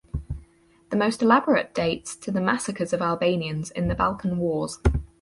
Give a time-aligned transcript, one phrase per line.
[0.89, 4.79] The most elaborate dates to the massacres of Albanians in the Balkan Wars.